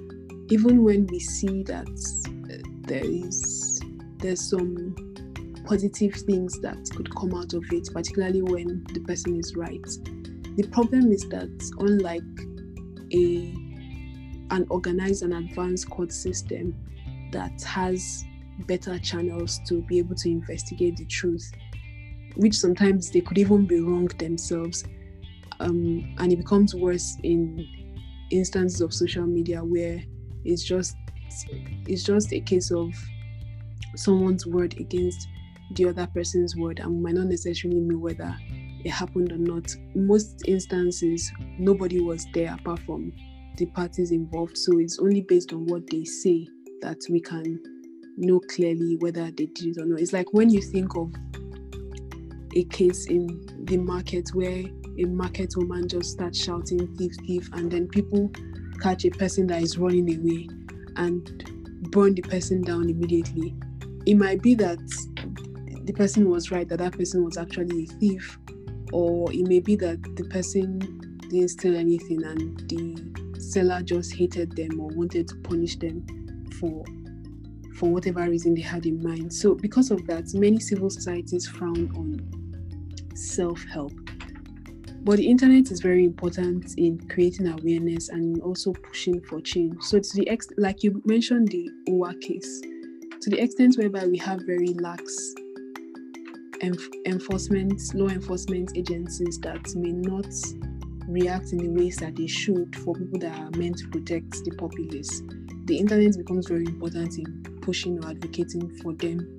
[0.50, 3.80] even when we see that uh, there is
[4.18, 4.94] there's some
[5.64, 9.86] positive things that could come out of it, particularly when the person is right.
[10.56, 12.22] The problem is that unlike
[13.12, 13.67] a
[14.50, 16.74] an organize an advanced court system
[17.32, 18.24] that has
[18.60, 21.52] better channels to be able to investigate the truth,
[22.36, 24.84] which sometimes they could even be wrong themselves.
[25.60, 27.66] Um, and it becomes worse in
[28.30, 30.00] instances of social media where
[30.44, 30.96] it's just
[31.86, 32.92] it's just a case of
[33.96, 35.28] someone's word against
[35.72, 38.34] the other person's word and might not necessarily mean whether
[38.84, 39.74] it happened or not.
[39.94, 43.12] Most instances, nobody was there apart from
[43.58, 46.48] the parties involved, so it's only based on what they say
[46.80, 47.60] that we can
[48.16, 50.00] know clearly whether they did it or not.
[50.00, 51.12] It's like when you think of
[52.56, 54.64] a case in the market where
[54.98, 58.30] a market woman just starts shouting thief thief and then people
[58.80, 60.48] catch a person that is running away
[60.96, 61.44] and
[61.90, 63.54] burn the person down immediately
[64.06, 64.78] it might be that
[65.84, 68.38] the person was right that that person was actually a thief
[68.92, 70.78] or it may be that the person
[71.28, 73.17] didn't steal anything and the
[73.52, 76.04] seller just hated them or wanted to punish them
[76.60, 76.84] for
[77.78, 79.32] for whatever reason they had in mind.
[79.32, 83.92] So, because of that, many civil societies frown on self help.
[85.04, 89.80] But the internet is very important in creating awareness and also pushing for change.
[89.82, 92.60] So, to the ex, like you mentioned, the Uwa case,
[93.20, 95.34] to the extent whereby we have very lax
[96.60, 100.32] enf- enforcement, law enforcement agencies that may not
[101.08, 104.54] react in the ways that they should for people that are meant to protect the
[104.58, 105.22] populace.
[105.64, 109.36] The internet becomes very important in pushing or advocating for them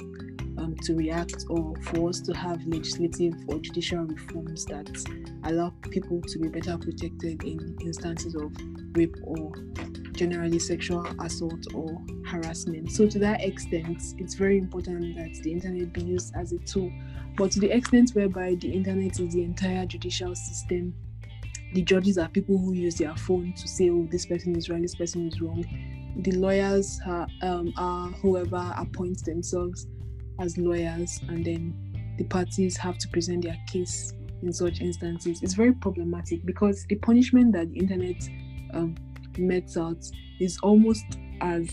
[0.58, 4.90] um, to react or for us to have legislative or judicial reforms that
[5.46, 8.52] allow people to be better protected in instances of
[8.94, 9.52] rape or
[10.14, 12.92] generally sexual assault or harassment.
[12.92, 16.92] So, to that extent, it's very important that the internet be used as a tool.
[17.38, 20.94] But to the extent whereby the internet is the entire judicial system,
[21.74, 24.82] the judges are people who use their phone to say, oh, this person is right,
[24.82, 25.64] this person is wrong
[26.24, 29.88] the lawyers are, um, are whoever appoints themselves
[30.40, 31.74] as lawyers, and then
[32.18, 35.42] the parties have to present their case in such instances.
[35.42, 38.22] It's very problematic because the punishment that the internet
[38.74, 38.96] um,
[39.38, 40.04] metes out
[40.40, 41.06] is almost
[41.42, 41.70] as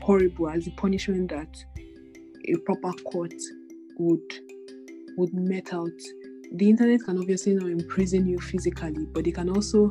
[0.00, 1.54] horrible as the punishment that
[2.48, 3.34] a proper court
[3.98, 4.20] would
[5.16, 5.90] would met out.
[6.54, 9.90] The internet can obviously not imprison you physically, but it can also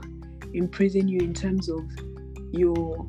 [0.53, 1.82] imprison you in terms of
[2.51, 3.07] your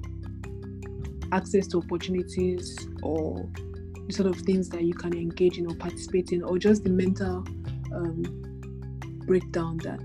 [1.32, 3.46] access to opportunities or
[4.11, 7.44] sort of things that you can engage in or participate in, or just the mental
[7.94, 8.22] um,
[9.26, 10.00] breakdown that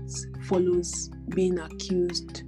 [0.46, 2.42] follows being accused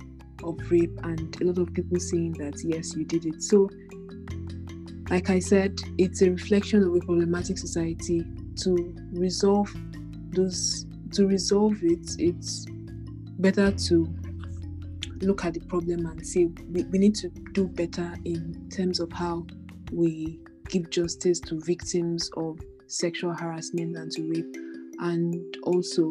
[0.45, 3.43] of rape and a lot of people saying that yes you did it.
[3.43, 3.69] So
[5.11, 8.25] like i said it's a reflection of a problematic society
[8.55, 9.69] to resolve
[10.31, 12.67] those to resolve it it's
[13.39, 14.07] better to
[15.23, 19.11] look at the problem and say we, we need to do better in terms of
[19.13, 19.47] how
[19.93, 24.57] we give justice to victims of sexual harassment and to rape.
[25.01, 26.11] And also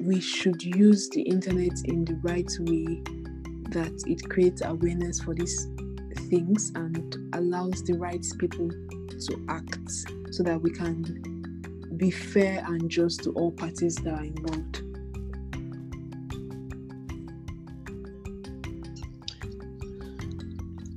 [0.00, 3.02] we should use the internet in the right way
[3.70, 5.68] that it creates awareness for these
[6.28, 9.78] things and allows the right people to act
[10.30, 11.37] so that we can
[11.98, 14.82] be fair and just to all parties that are involved.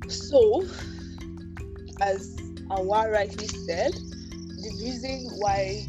[0.08, 0.64] So,
[2.00, 2.36] as
[2.68, 5.84] Hauwa rightly said, the reason why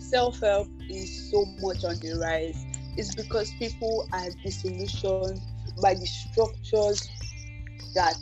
[0.00, 2.64] self help is so much on the rise
[2.96, 5.40] is because people are disillusioned
[5.80, 7.08] by the structures
[7.94, 8.16] that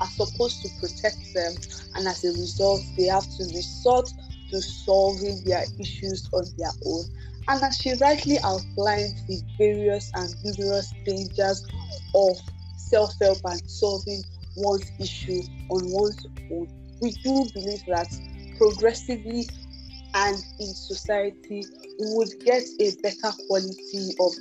[0.00, 1.52] are supposed to protect them,
[1.96, 4.08] and as a result, they have to resort
[4.52, 7.04] to solving their issues on their own.
[7.48, 11.66] And as she rightly outlined the various and numerous dangers
[12.14, 12.36] of
[12.76, 14.22] self help and solving
[14.56, 16.68] one's issue on one's own,
[17.00, 18.08] we do believe that
[18.58, 19.48] progressively
[20.14, 21.64] and in society
[21.98, 24.32] we would get a better quality of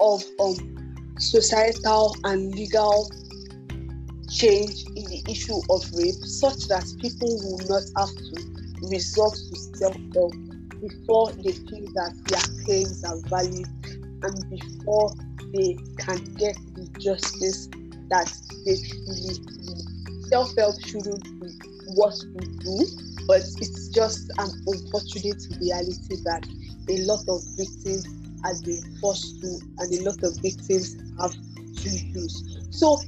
[0.00, 3.10] of um, societal and legal
[4.32, 9.56] change in the issue of rape such that people will not have to resort to
[9.76, 10.32] self-help
[10.80, 13.68] before they feel that their claims are valid
[14.24, 15.12] and before
[15.52, 17.68] they can get the justice
[18.08, 18.32] that
[18.64, 20.26] they truly need.
[20.28, 21.52] Self-help shouldn't be
[21.94, 22.76] what we do,
[23.28, 26.42] but it's just an unfortunate reality that
[26.88, 28.08] a lot of victims
[28.44, 32.58] are being forced to and a lot of victims have to use.
[32.70, 32.98] So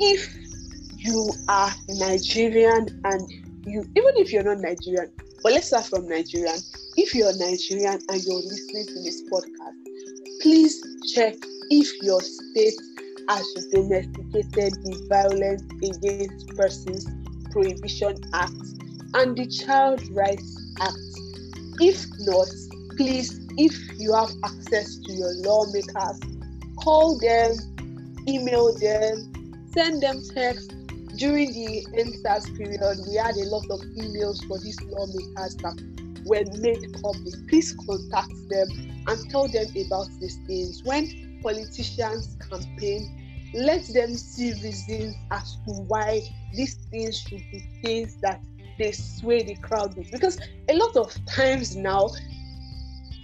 [0.00, 0.43] if
[1.04, 3.30] you are Nigerian and
[3.66, 6.56] you even if you're not Nigerian, but let's start from Nigerian.
[6.96, 9.76] If you're Nigerian and you're listening to this podcast,
[10.40, 10.82] please
[11.14, 11.34] check
[11.70, 12.74] if your state
[13.28, 17.06] has domesticated the Violence Against Persons
[17.52, 18.52] Prohibition Act
[19.14, 20.96] and the Child Rights Act.
[21.80, 22.48] If not,
[22.96, 26.20] please, if you have access to your lawmakers,
[26.82, 27.52] call them,
[28.26, 29.32] email them,
[29.74, 30.74] send them text.
[31.16, 35.78] During the EndSARS period, we had a lot of emails for these lawmakers that
[36.26, 37.34] were made public.
[37.48, 38.66] Please contact them
[39.06, 40.82] and tell them about these things.
[40.84, 46.22] When politicians campaign, let them see reasons as to why
[46.54, 48.42] these things should be things that
[48.78, 50.10] they sway the crowd with.
[50.10, 50.38] Because
[50.68, 52.08] a lot of times now,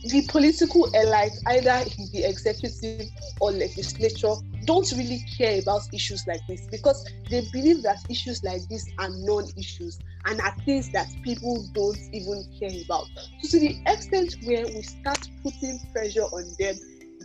[0.02, 3.08] the political elite, either in the executive
[3.40, 4.34] or legislature,
[4.64, 9.10] don't really care about issues like this because they believe that issues like this are
[9.10, 13.06] non issues and are things that people don't even care about.
[13.42, 16.76] So, to the extent where we start putting pressure on them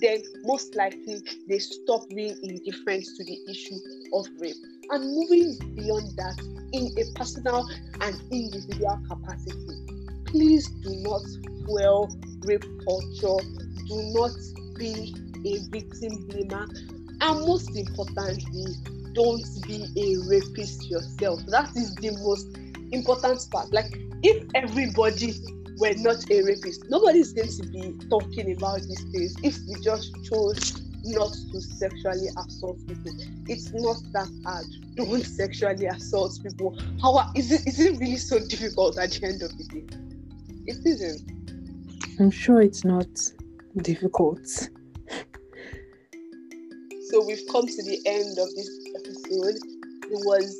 [0.01, 3.77] then most likely they stop being indifferent to the issue
[4.13, 4.55] of rape.
[4.89, 6.37] And moving beyond that,
[6.73, 7.67] in a personal
[8.01, 9.85] and individual capacity,
[10.25, 11.21] please do not
[11.65, 12.09] fuel
[12.45, 13.43] rape culture,
[13.87, 14.31] do not
[14.77, 16.67] be a victim blamer,
[17.21, 18.65] and most importantly,
[19.13, 21.41] don't be a rapist yourself.
[21.47, 22.47] That is the most
[22.91, 23.71] important part.
[23.71, 23.91] Like,
[24.23, 25.33] if everybody
[25.77, 26.89] we're not a rapist.
[26.89, 32.29] Nobody's going to be talking about these things if we just chose not to sexually
[32.37, 33.11] assault people.
[33.47, 34.65] It's not that hard.
[34.95, 36.77] Don't sexually assault people.
[37.01, 39.85] How is it is it really so difficult at the end of the day?
[40.65, 41.34] It isn't.
[42.19, 43.07] I'm sure it's not
[43.81, 44.47] difficult.
[47.09, 49.55] So we've come to the end of this episode.
[50.09, 50.57] It was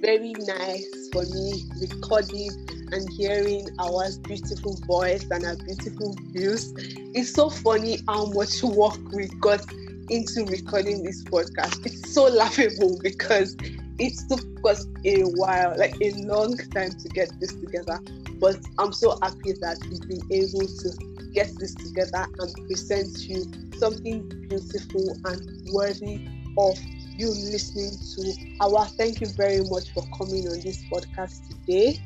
[0.00, 2.50] very nice for me recording
[2.92, 6.74] and hearing our beautiful voice and our beautiful views.
[7.14, 9.64] It's so funny how much work we got
[10.10, 11.86] into recording this podcast.
[11.86, 13.56] It's so laughable because
[13.98, 17.98] it took us a while, like a long time to get this together.
[18.40, 23.44] But I'm so happy that we've been able to get this together and present you
[23.78, 26.26] something beautiful and worthy
[26.58, 26.78] of
[27.16, 28.86] you listening to our.
[28.86, 32.00] Thank you very much for coming on this podcast today.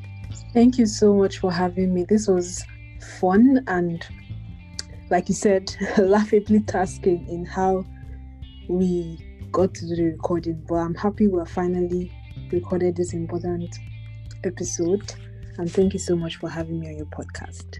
[0.53, 2.05] Thank you so much for having me.
[2.05, 2.64] This was
[3.20, 4.07] fun and,
[5.11, 7.84] like you said, laughably tasking in how
[8.68, 9.26] we
[9.57, 10.63] got to do the recording.
[10.69, 12.13] But I'm happy we're finally
[12.53, 13.75] recorded this important
[14.45, 15.15] episode.
[15.57, 17.79] And thank you so much for having me on your podcast.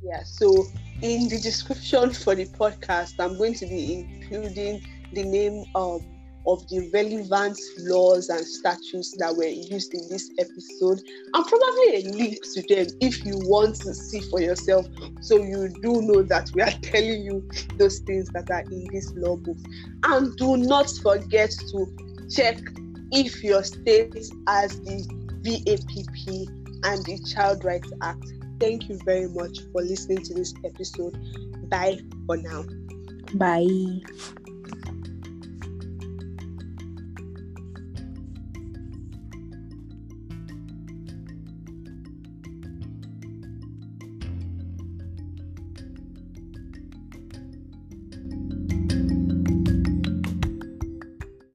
[0.00, 0.66] Yeah, so
[1.02, 6.04] in the description for the podcast, I'm going to be including the name of
[6.48, 11.02] of the relevant laws and statutes that were used in this episode
[11.34, 14.86] and probably a link to them if you want to see for yourself
[15.20, 17.46] so you do know that we are telling you
[17.76, 19.58] those things that are in this law book
[20.04, 21.86] and do not forget to
[22.34, 22.58] check
[23.12, 24.14] if your state
[24.46, 25.06] has the
[25.42, 26.48] VAPP
[26.84, 28.24] and the Child Rights Act.
[28.60, 31.16] Thank you very much for listening to this episode.
[31.70, 32.64] Bye for now.
[33.34, 34.00] Bye.